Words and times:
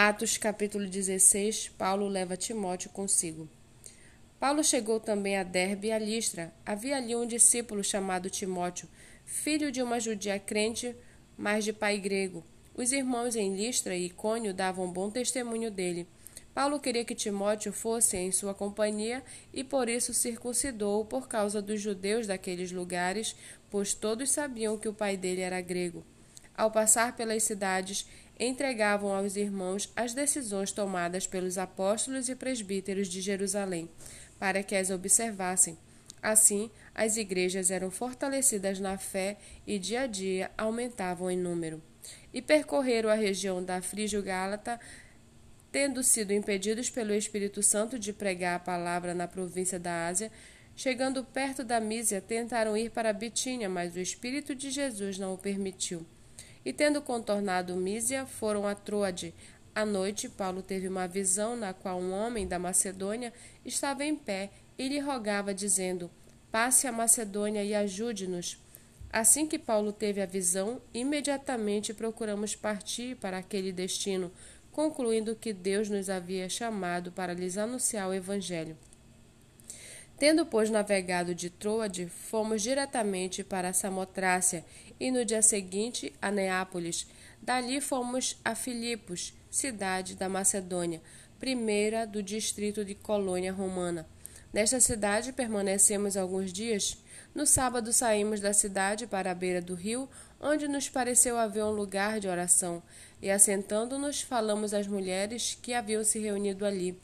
Atos 0.00 0.38
capítulo 0.38 0.86
16, 0.86 1.70
Paulo 1.76 2.06
leva 2.06 2.36
Timóteo 2.36 2.88
consigo. 2.90 3.48
Paulo 4.38 4.62
chegou 4.62 5.00
também 5.00 5.36
a 5.36 5.42
Derbe 5.42 5.88
e 5.88 5.90
a 5.90 5.98
Listra. 5.98 6.54
Havia 6.64 6.98
ali 6.98 7.16
um 7.16 7.26
discípulo 7.26 7.82
chamado 7.82 8.30
Timóteo, 8.30 8.88
filho 9.24 9.72
de 9.72 9.82
uma 9.82 9.98
judia 9.98 10.38
crente, 10.38 10.94
mas 11.36 11.64
de 11.64 11.72
pai 11.72 11.98
grego. 11.98 12.44
Os 12.76 12.92
irmãos 12.92 13.34
em 13.34 13.56
Listra 13.56 13.96
e 13.96 14.06
Icônio 14.06 14.54
davam 14.54 14.88
bom 14.88 15.10
testemunho 15.10 15.68
dele. 15.68 16.06
Paulo 16.54 16.78
queria 16.78 17.04
que 17.04 17.12
Timóteo 17.12 17.72
fosse 17.72 18.16
em 18.16 18.30
sua 18.30 18.54
companhia 18.54 19.20
e 19.52 19.64
por 19.64 19.88
isso 19.88 20.14
circuncidou 20.14 21.04
por 21.06 21.26
causa 21.26 21.60
dos 21.60 21.80
judeus 21.80 22.24
daqueles 22.24 22.70
lugares, 22.70 23.34
pois 23.68 23.94
todos 23.94 24.30
sabiam 24.30 24.78
que 24.78 24.88
o 24.88 24.94
pai 24.94 25.16
dele 25.16 25.40
era 25.40 25.60
grego. 25.60 26.06
Ao 26.58 26.72
passar 26.72 27.14
pelas 27.14 27.44
cidades, 27.44 28.04
entregavam 28.38 29.14
aos 29.14 29.36
irmãos 29.36 29.90
as 29.96 30.14
decisões 30.14 30.70
tomadas 30.70 31.26
pelos 31.26 31.58
apóstolos 31.58 32.28
e 32.28 32.36
presbíteros 32.36 33.08
de 33.08 33.20
Jerusalém, 33.20 33.88
para 34.38 34.62
que 34.62 34.76
as 34.76 34.90
observassem. 34.90 35.76
Assim, 36.22 36.70
as 36.94 37.16
igrejas 37.16 37.70
eram 37.70 37.90
fortalecidas 37.90 38.80
na 38.80 38.98
fé 38.98 39.36
e 39.66 39.78
dia 39.78 40.02
a 40.02 40.06
dia 40.06 40.50
aumentavam 40.56 41.30
em 41.30 41.36
número. 41.36 41.82
E 42.32 42.40
percorreram 42.42 43.08
a 43.08 43.14
região 43.14 43.62
da 43.62 43.80
Frígio-Gálata, 43.80 44.80
tendo 45.70 46.02
sido 46.02 46.32
impedidos 46.32 46.90
pelo 46.90 47.12
Espírito 47.12 47.62
Santo 47.62 47.98
de 47.98 48.12
pregar 48.12 48.56
a 48.56 48.60
palavra 48.60 49.14
na 49.14 49.28
província 49.28 49.78
da 49.78 50.06
Ásia, 50.06 50.30
chegando 50.74 51.24
perto 51.24 51.62
da 51.64 51.80
Mísia, 51.80 52.20
tentaram 52.20 52.76
ir 52.76 52.90
para 52.90 53.12
Bitínia, 53.12 53.68
mas 53.68 53.94
o 53.94 54.00
Espírito 54.00 54.54
de 54.54 54.70
Jesus 54.70 55.18
não 55.18 55.34
o 55.34 55.38
permitiu. 55.38 56.06
E 56.64 56.72
tendo 56.72 57.00
contornado 57.00 57.76
Mísia, 57.76 58.26
foram 58.26 58.66
a 58.66 58.74
Troade. 58.74 59.34
À 59.74 59.86
noite, 59.86 60.28
Paulo 60.28 60.62
teve 60.62 60.88
uma 60.88 61.06
visão 61.06 61.56
na 61.56 61.72
qual 61.72 62.00
um 62.00 62.12
homem 62.12 62.46
da 62.46 62.58
Macedônia 62.58 63.32
estava 63.64 64.04
em 64.04 64.16
pé 64.16 64.50
e 64.76 64.88
lhe 64.88 64.98
rogava, 64.98 65.54
dizendo: 65.54 66.10
Passe 66.50 66.86
a 66.86 66.92
Macedônia 66.92 67.62
e 67.62 67.74
ajude-nos. 67.74 68.58
Assim 69.10 69.46
que 69.46 69.58
Paulo 69.58 69.92
teve 69.92 70.20
a 70.20 70.26
visão, 70.26 70.80
imediatamente 70.92 71.94
procuramos 71.94 72.54
partir 72.54 73.16
para 73.16 73.38
aquele 73.38 73.72
destino, 73.72 74.30
concluindo 74.70 75.34
que 75.34 75.52
Deus 75.52 75.88
nos 75.88 76.10
havia 76.10 76.48
chamado 76.48 77.10
para 77.12 77.32
lhes 77.32 77.56
anunciar 77.56 78.08
o 78.08 78.14
Evangelho. 78.14 78.76
Tendo, 80.18 80.44
pois, 80.44 80.68
navegado 80.68 81.32
de 81.32 81.48
Troade, 81.48 82.06
fomos 82.06 82.60
diretamente 82.62 83.44
para 83.44 83.72
Samotrácia 83.72 84.64
e 84.98 85.12
no 85.12 85.24
dia 85.24 85.42
seguinte 85.42 86.12
a 86.20 86.30
Neápolis. 86.30 87.06
Dali 87.40 87.80
fomos 87.80 88.36
a 88.44 88.54
Filipos, 88.56 89.32
cidade 89.48 90.16
da 90.16 90.28
Macedônia, 90.28 91.00
primeira 91.38 92.04
do 92.04 92.20
distrito 92.20 92.84
de 92.84 92.96
colônia 92.96 93.52
romana. 93.52 94.08
Nesta 94.52 94.80
cidade 94.80 95.32
permanecemos 95.32 96.16
alguns 96.16 96.52
dias. 96.52 96.98
No 97.32 97.46
sábado 97.46 97.92
saímos 97.92 98.40
da 98.40 98.52
cidade 98.52 99.06
para 99.06 99.30
a 99.30 99.34
beira 99.34 99.60
do 99.60 99.74
rio, 99.74 100.08
onde 100.40 100.66
nos 100.66 100.88
pareceu 100.88 101.38
haver 101.38 101.62
um 101.62 101.70
lugar 101.70 102.18
de 102.18 102.26
oração, 102.26 102.82
e 103.22 103.30
assentando-nos 103.30 104.20
falamos 104.22 104.74
às 104.74 104.88
mulheres 104.88 105.56
que 105.62 105.74
haviam 105.74 106.02
se 106.02 106.18
reunido 106.18 106.64
ali. 106.66 106.98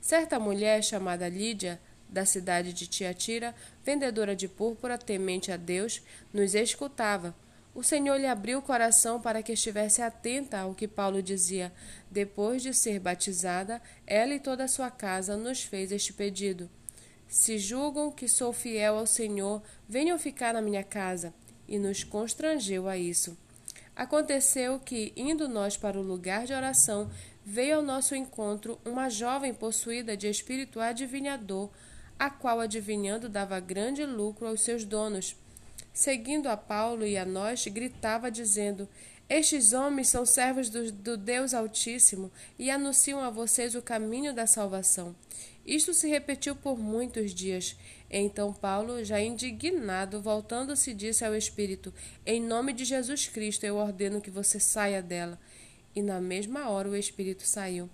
Certa 0.00 0.38
mulher 0.38 0.82
chamada 0.82 1.28
Lídia, 1.28 1.80
da 2.12 2.26
cidade 2.26 2.72
de 2.72 2.86
Tiatira, 2.86 3.54
vendedora 3.84 4.36
de 4.36 4.46
púrpura, 4.46 4.98
temente 4.98 5.50
a 5.50 5.56
Deus, 5.56 6.02
nos 6.32 6.54
escutava. 6.54 7.34
O 7.74 7.82
Senhor 7.82 8.18
lhe 8.18 8.26
abriu 8.26 8.58
o 8.58 8.62
coração 8.62 9.18
para 9.18 9.42
que 9.42 9.52
estivesse 9.52 10.02
atenta 10.02 10.58
ao 10.58 10.74
que 10.74 10.86
Paulo 10.86 11.22
dizia. 11.22 11.72
Depois 12.10 12.62
de 12.62 12.74
ser 12.74 13.00
batizada, 13.00 13.80
ela 14.06 14.34
e 14.34 14.40
toda 14.40 14.64
a 14.64 14.68
sua 14.68 14.90
casa 14.90 15.38
nos 15.38 15.62
fez 15.62 15.90
este 15.90 16.12
pedido: 16.12 16.68
Se 17.26 17.56
julgam 17.56 18.12
que 18.12 18.28
sou 18.28 18.52
fiel 18.52 18.98
ao 18.98 19.06
Senhor, 19.06 19.62
venham 19.88 20.18
ficar 20.18 20.52
na 20.52 20.60
minha 20.60 20.84
casa. 20.84 21.32
E 21.66 21.78
nos 21.78 22.04
constrangeu 22.04 22.86
a 22.86 22.98
isso. 22.98 23.38
Aconteceu 23.96 24.78
que, 24.78 25.12
indo 25.16 25.48
nós 25.48 25.76
para 25.76 25.98
o 25.98 26.02
lugar 26.02 26.44
de 26.44 26.52
oração, 26.52 27.10
veio 27.44 27.76
ao 27.76 27.82
nosso 27.82 28.14
encontro 28.14 28.78
uma 28.84 29.08
jovem 29.08 29.54
possuída 29.54 30.14
de 30.14 30.28
espírito 30.28 30.78
adivinhador 30.78 31.70
a 32.18 32.30
qual, 32.30 32.60
adivinhando, 32.60 33.28
dava 33.28 33.60
grande 33.60 34.04
lucro 34.04 34.46
aos 34.46 34.60
seus 34.60 34.84
donos. 34.84 35.36
Seguindo 35.92 36.48
a 36.48 36.56
Paulo 36.56 37.04
e 37.06 37.18
a 37.18 37.24
nós, 37.24 37.66
gritava, 37.66 38.30
dizendo: 38.30 38.88
Estes 39.28 39.72
homens 39.72 40.08
são 40.08 40.24
servos 40.24 40.70
do, 40.70 40.90
do 40.90 41.16
Deus 41.16 41.52
Altíssimo 41.52 42.30
e 42.58 42.70
anunciam 42.70 43.20
a 43.20 43.30
vocês 43.30 43.74
o 43.74 43.82
caminho 43.82 44.34
da 44.34 44.46
salvação. 44.46 45.14
Isto 45.66 45.94
se 45.94 46.08
repetiu 46.08 46.56
por 46.56 46.78
muitos 46.78 47.32
dias. 47.32 47.76
Então 48.10 48.52
Paulo, 48.52 49.04
já 49.04 49.20
indignado, 49.20 50.20
voltando-se, 50.20 50.92
disse 50.92 51.24
ao 51.24 51.34
Espírito: 51.34 51.92
Em 52.26 52.40
nome 52.40 52.72
de 52.72 52.84
Jesus 52.84 53.28
Cristo 53.28 53.64
eu 53.64 53.76
ordeno 53.76 54.20
que 54.20 54.30
você 54.30 54.58
saia 54.58 55.02
dela. 55.02 55.38
E 55.94 56.02
na 56.02 56.20
mesma 56.20 56.70
hora 56.70 56.88
o 56.88 56.96
Espírito 56.96 57.46
saiu. 57.46 57.88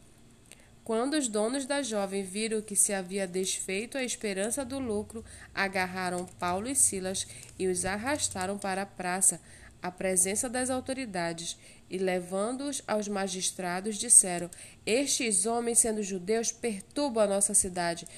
Quando 0.89 1.19
os 1.19 1.29
donos 1.29 1.67
da 1.67 1.83
jovem 1.83 2.23
viram 2.23 2.63
que 2.63 2.75
se 2.75 2.95
havia 2.95 3.27
desfeito 3.27 3.99
a 3.99 4.03
esperança 4.03 4.65
do 4.65 4.79
lucro, 4.79 5.23
agarraram 5.55 6.25
Paulo 6.39 6.67
e 6.67 6.75
Silas 6.75 7.27
e 7.59 7.67
os 7.67 7.85
arrastaram 7.85 8.57
para 8.57 8.81
a 8.81 8.87
praça, 8.87 9.39
à 9.83 9.91
presença 9.91 10.49
das 10.49 10.71
autoridades, 10.71 11.59
e 11.91 11.99
levando-os 11.99 12.83
aos 12.87 13.07
magistrados, 13.07 13.97
disseram: 13.99 14.49
Estes 14.87 15.45
homens, 15.45 15.81
sendo 15.81 16.03
judeus, 16.03 16.51
perturbam 16.51 17.25
a 17.25 17.27
nossa 17.27 17.53
cidade, 17.53 18.09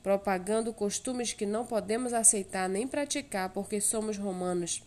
propagando 0.00 0.72
costumes 0.72 1.32
que 1.32 1.44
não 1.44 1.66
podemos 1.66 2.12
aceitar 2.12 2.68
nem 2.68 2.86
praticar, 2.86 3.48
porque 3.48 3.80
somos 3.80 4.16
romanos. 4.16 4.84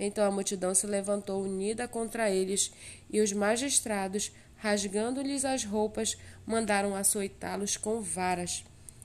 Então 0.00 0.24
a 0.24 0.30
multidão 0.30 0.74
se 0.74 0.86
levantou 0.86 1.42
unida 1.42 1.86
contra 1.86 2.30
eles, 2.30 2.72
e 3.10 3.20
os 3.20 3.30
magistrados, 3.30 4.32
rasgando-lhes 4.58 5.44
as 5.44 5.64
roupas, 5.64 6.16
mandaram 6.44 6.94
açoitá-los 6.94 7.76
com 7.76 8.00
varas. 8.00 8.64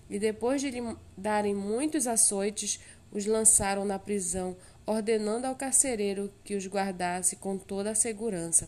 E 0.10 0.20
depois 0.20 0.62
de 0.62 0.70
lhe 0.70 0.82
darem 1.18 1.56
muitos 1.56 2.08
açoites, 2.08 2.80
os 3.12 3.26
lançaram 3.26 3.86
na 3.86 3.98
prisão, 3.98 4.58
ordenando 4.86 5.48
ao 5.48 5.56
carcereiro 5.56 6.34
que 6.44 6.56
os 6.56 6.68
guardasse 6.68 7.36
com 7.38 7.58
toda 7.58 7.92
a 7.92 7.96
segurança. 7.96 8.68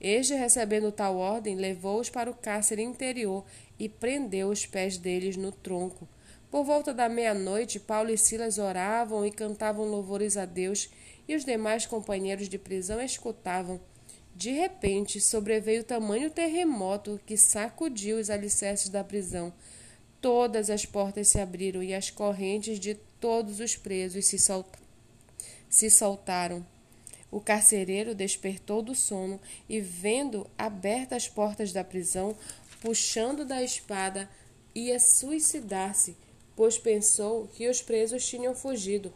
Este, 0.00 0.34
recebendo 0.34 0.90
tal 0.90 1.16
ordem, 1.16 1.54
levou-os 1.54 2.10
para 2.10 2.28
o 2.30 2.34
cárcere 2.34 2.82
interior 2.82 3.44
e 3.78 3.88
prendeu 3.88 4.48
os 4.48 4.66
pés 4.66 4.98
deles 4.98 5.36
no 5.36 5.52
tronco. 5.52 6.08
Por 6.50 6.64
volta 6.64 6.92
da 6.92 7.08
meia-noite, 7.08 7.78
Paulo 7.78 8.10
e 8.10 8.18
Silas 8.18 8.58
oravam 8.58 9.24
e 9.24 9.30
cantavam 9.30 9.86
louvores 9.86 10.36
a 10.36 10.44
Deus, 10.44 10.90
e 11.26 11.36
os 11.36 11.44
demais 11.44 11.86
companheiros 11.86 12.48
de 12.48 12.58
prisão 12.58 13.00
escutavam. 13.00 13.80
De 14.34 14.50
repente, 14.50 15.20
sobreveio 15.20 15.84
tamanho 15.84 16.30
terremoto 16.30 17.20
que 17.26 17.36
sacudiu 17.36 18.18
os 18.18 18.30
alicerces 18.30 18.88
da 18.88 19.04
prisão. 19.04 19.52
Todas 20.20 20.70
as 20.70 20.86
portas 20.86 21.28
se 21.28 21.38
abriram 21.38 21.82
e 21.82 21.94
as 21.94 22.10
correntes 22.10 22.80
de 22.80 22.94
todos 23.20 23.60
os 23.60 23.76
presos 23.76 24.26
se, 24.26 24.38
se 25.68 25.90
soltaram. 25.90 26.64
O 27.30 27.40
carcereiro 27.40 28.14
despertou 28.14 28.82
do 28.82 28.94
sono 28.94 29.40
e, 29.68 29.80
vendo 29.80 30.46
abertas 30.58 31.24
as 31.24 31.28
portas 31.28 31.72
da 31.72 31.82
prisão, 31.82 32.36
puxando 32.80 33.44
da 33.44 33.62
espada, 33.62 34.28
ia 34.74 34.98
suicidar-se, 34.98 36.16
pois 36.56 36.78
pensou 36.78 37.48
que 37.48 37.68
os 37.68 37.80
presos 37.80 38.26
tinham 38.26 38.54
fugido. 38.54 39.12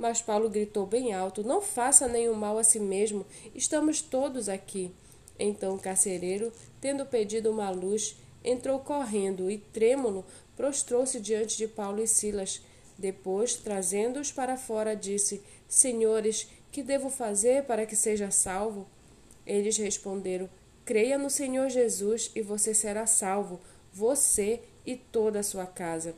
Mas 0.00 0.22
Paulo 0.22 0.48
gritou 0.48 0.86
bem 0.86 1.12
alto: 1.12 1.44
Não 1.44 1.60
faça 1.60 2.08
nenhum 2.08 2.32
mal 2.32 2.56
a 2.56 2.64
si 2.64 2.80
mesmo, 2.80 3.26
estamos 3.54 4.00
todos 4.00 4.48
aqui. 4.48 4.90
Então 5.38 5.74
o 5.74 5.78
carcereiro, 5.78 6.50
tendo 6.80 7.04
pedido 7.04 7.50
uma 7.50 7.68
luz, 7.68 8.16
entrou 8.42 8.78
correndo 8.78 9.50
e, 9.50 9.58
trêmulo, 9.58 10.24
prostrou-se 10.56 11.20
diante 11.20 11.58
de 11.58 11.68
Paulo 11.68 12.02
e 12.02 12.06
Silas. 12.06 12.62
Depois, 12.96 13.56
trazendo-os 13.56 14.32
para 14.32 14.56
fora, 14.56 14.96
disse: 14.96 15.42
Senhores, 15.68 16.48
que 16.72 16.82
devo 16.82 17.10
fazer 17.10 17.64
para 17.64 17.84
que 17.84 17.94
seja 17.94 18.30
salvo? 18.30 18.86
Eles 19.46 19.76
responderam: 19.76 20.48
Creia 20.82 21.18
no 21.18 21.28
Senhor 21.28 21.68
Jesus 21.68 22.30
e 22.34 22.40
você 22.40 22.72
será 22.72 23.06
salvo, 23.06 23.60
você 23.92 24.62
e 24.86 24.96
toda 24.96 25.40
a 25.40 25.42
sua 25.42 25.66
casa 25.66 26.14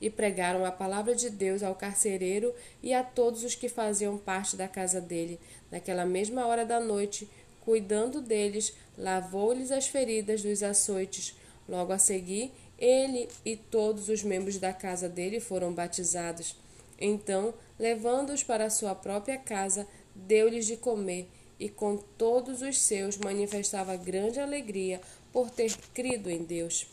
e 0.00 0.10
pregaram 0.10 0.64
a 0.64 0.72
palavra 0.72 1.14
de 1.14 1.30
Deus 1.30 1.62
ao 1.62 1.74
carcereiro 1.74 2.54
e 2.82 2.92
a 2.92 3.02
todos 3.02 3.44
os 3.44 3.54
que 3.54 3.68
faziam 3.68 4.18
parte 4.18 4.56
da 4.56 4.68
casa 4.68 5.00
dele. 5.00 5.40
Naquela 5.70 6.04
mesma 6.04 6.46
hora 6.46 6.64
da 6.64 6.80
noite, 6.80 7.28
cuidando 7.64 8.20
deles, 8.20 8.74
lavou-lhes 8.96 9.70
as 9.70 9.86
feridas 9.86 10.42
dos 10.42 10.62
açoites. 10.62 11.34
Logo 11.68 11.92
a 11.92 11.98
seguir, 11.98 12.52
ele 12.78 13.28
e 13.44 13.56
todos 13.56 14.08
os 14.08 14.22
membros 14.22 14.58
da 14.58 14.72
casa 14.72 15.08
dele 15.08 15.40
foram 15.40 15.72
batizados. 15.72 16.56
Então, 16.98 17.52
levando-os 17.78 18.42
para 18.42 18.70
sua 18.70 18.94
própria 18.94 19.36
casa, 19.36 19.86
deu-lhes 20.14 20.66
de 20.66 20.76
comer, 20.76 21.28
e 21.58 21.68
com 21.68 21.96
todos 21.96 22.62
os 22.62 22.78
seus 22.78 23.16
manifestava 23.16 23.96
grande 23.96 24.38
alegria 24.38 25.00
por 25.32 25.50
ter 25.50 25.74
crido 25.94 26.30
em 26.30 26.42
Deus. 26.44 26.86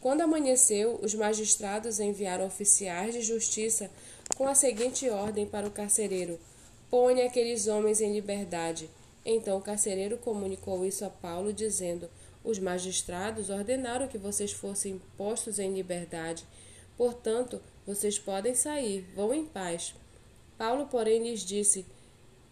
Quando 0.00 0.22
amanheceu, 0.22 0.98
os 1.02 1.14
magistrados 1.14 2.00
enviaram 2.00 2.46
oficiais 2.46 3.12
de 3.12 3.20
justiça 3.20 3.90
com 4.34 4.48
a 4.48 4.54
seguinte 4.54 5.08
ordem 5.10 5.46
para 5.46 5.66
o 5.66 5.70
carcereiro: 5.70 6.40
Põe 6.90 7.22
aqueles 7.22 7.66
homens 7.66 8.00
em 8.00 8.12
liberdade. 8.12 8.88
Então 9.24 9.58
o 9.58 9.62
carcereiro 9.62 10.16
comunicou 10.16 10.86
isso 10.86 11.04
a 11.04 11.10
Paulo, 11.10 11.52
dizendo: 11.52 12.08
Os 12.42 12.58
magistrados 12.58 13.50
ordenaram 13.50 14.08
que 14.08 14.16
vocês 14.16 14.52
fossem 14.52 15.00
postos 15.18 15.58
em 15.58 15.74
liberdade. 15.74 16.46
Portanto, 16.96 17.60
vocês 17.86 18.18
podem 18.18 18.54
sair, 18.54 19.06
vão 19.14 19.34
em 19.34 19.44
paz. 19.44 19.94
Paulo, 20.56 20.86
porém, 20.86 21.22
lhes 21.22 21.40
disse: 21.40 21.84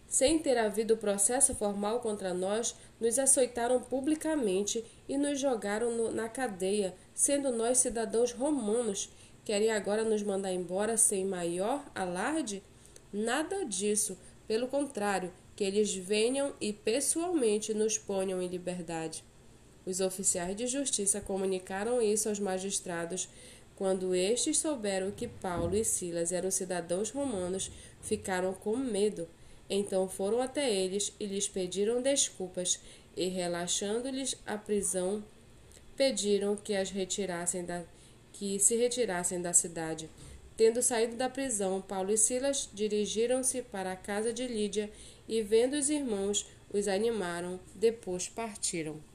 sem 0.09 0.39
ter 0.39 0.57
havido 0.57 0.97
processo 0.97 1.53
formal 1.53 1.99
contra 1.99 2.33
nós, 2.33 2.75
nos 2.99 3.19
açoitaram 3.19 3.79
publicamente 3.79 4.83
e 5.07 5.15
nos 5.15 5.39
jogaram 5.39 5.95
no, 5.95 6.11
na 6.11 6.27
cadeia, 6.27 6.95
sendo 7.13 7.51
nós 7.51 7.77
cidadãos 7.77 8.31
romanos. 8.31 9.11
Querem 9.45 9.71
agora 9.71 10.03
nos 10.03 10.23
mandar 10.23 10.51
embora 10.51 10.97
sem 10.97 11.23
maior 11.23 11.85
alarde? 11.93 12.63
Nada 13.13 13.63
disso. 13.63 14.17
Pelo 14.47 14.67
contrário, 14.67 15.31
que 15.55 15.63
eles 15.63 15.93
venham 15.93 16.53
e 16.59 16.73
pessoalmente 16.73 17.71
nos 17.71 17.97
ponham 17.97 18.41
em 18.41 18.47
liberdade. 18.47 19.23
Os 19.85 20.01
oficiais 20.01 20.55
de 20.55 20.65
justiça 20.65 21.21
comunicaram 21.21 22.01
isso 22.01 22.29
aos 22.29 22.39
magistrados. 22.39 23.29
Quando 23.75 24.15
estes 24.15 24.57
souberam 24.57 25.11
que 25.11 25.27
Paulo 25.27 25.75
e 25.75 25.85
Silas 25.85 26.31
eram 26.31 26.49
cidadãos 26.49 27.11
romanos, 27.11 27.71
ficaram 28.01 28.53
com 28.53 28.75
medo 28.75 29.27
então 29.69 30.09
foram 30.09 30.41
até 30.41 30.73
eles 30.73 31.13
e 31.19 31.25
lhes 31.25 31.47
pediram 31.47 32.01
desculpas, 32.01 32.79
e 33.15 33.27
relaxando-lhes 33.27 34.35
a 34.45 34.57
prisão, 34.57 35.23
pediram 35.95 36.55
que 36.55 36.75
as 36.75 36.89
retirassem 36.89 37.65
da 37.65 37.83
que 38.31 38.57
se 38.57 38.77
retirassem 38.77 39.41
da 39.41 39.51
cidade. 39.51 40.09
Tendo 40.55 40.81
saído 40.81 41.15
da 41.15 41.29
prisão, 41.29 41.81
Paulo 41.81 42.11
e 42.11 42.17
Silas 42.17 42.69
dirigiram-se 42.73 43.61
para 43.61 43.91
a 43.91 43.97
casa 43.97 44.31
de 44.31 44.47
Lídia 44.47 44.89
e, 45.27 45.41
vendo 45.41 45.73
os 45.73 45.89
irmãos, 45.89 46.45
os 46.71 46.87
animaram, 46.87 47.59
depois 47.75 48.29
partiram. 48.29 49.08